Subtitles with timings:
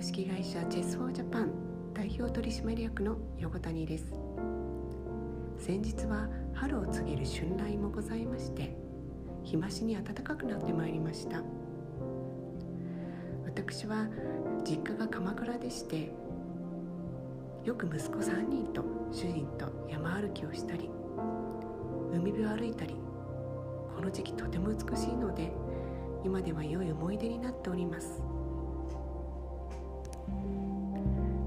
[0.00, 1.50] 式会社チェスフォージャパン
[1.92, 4.12] 代表取締役の横谷です。
[5.58, 8.76] 先日は春を告げる春雷もございまして
[9.42, 11.42] 日増しに暖かくなってまいりました。
[13.44, 14.06] 私は
[14.64, 16.12] 実家が鎌倉でして
[17.64, 20.88] よく息子3人と主人と山歩きをしたり
[22.12, 22.94] 海辺を歩いたり
[23.96, 25.50] この時期とても美しいので
[26.24, 28.22] 今では良い思い出になっております。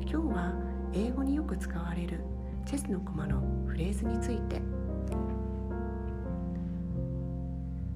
[0.00, 0.54] 今日は
[0.92, 2.20] 英語によく使われる
[2.64, 4.60] チェスの駒のフレーズについて。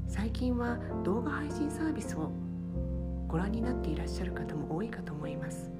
[0.06, 2.30] 最近は動画配信サービスを
[3.26, 5.70] ご覧になっていらっしゃる方も多いかと思います。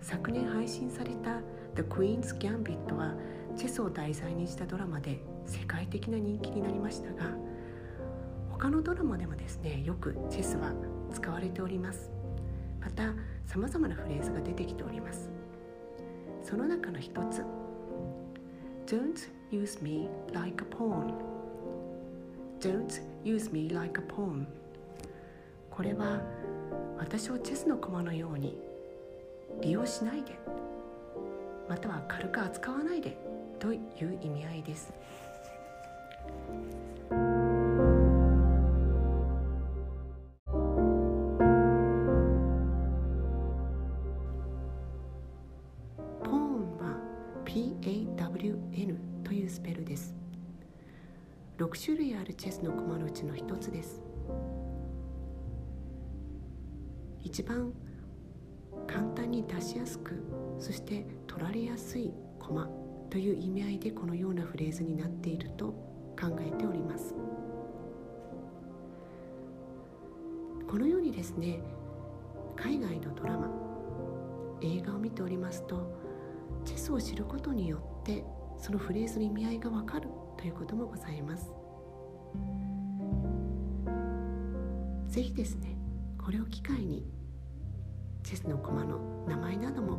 [0.00, 1.40] 昨年配信された
[1.74, 3.14] The Queen's Gambit は
[3.56, 7.30] チェスを題材にしたドラマで世界的な人気になりましたが
[8.50, 10.72] 他のドラマでもですねよくチェスは
[11.12, 12.17] 使われております。
[12.80, 13.14] また
[13.46, 15.30] さまざまなフレーズが出てきております。
[16.42, 17.44] その中の一つ
[18.86, 21.12] Don't use me like a pawn.
[22.60, 24.46] Don't use me like a pawn.
[25.70, 26.22] これは
[26.98, 28.58] 私をチェスの駒のように
[29.60, 30.38] 利用しないで
[31.68, 33.16] または軽く扱わないで
[33.58, 34.92] という意味合いです。
[47.48, 50.14] PAWN というスペルです。
[51.56, 54.02] 6種類あるチェスの駒のうちの一つです。
[57.22, 57.72] 一番
[58.86, 60.22] 簡単に出しやすく
[60.58, 62.68] そして取られやすい駒
[63.08, 65.68] という意味合いでこのようなフレーズになっていると
[66.20, 67.14] 考えております。
[70.70, 71.60] このようにですね
[72.56, 73.48] 海外のドラマ
[74.60, 76.07] 映画を見ておりますと
[76.68, 78.22] チェスを知ることによって
[78.58, 81.50] そのフレーズの意味合いがわかるということもございます。
[85.08, 85.78] ぜひですね
[86.22, 87.06] これを機会に
[88.22, 89.98] チェスの駒の名前なども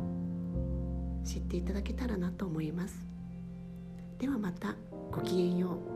[1.24, 3.04] 知っていただけたらなと思います。
[4.18, 4.76] ではまた
[5.10, 5.89] ごきげんよう。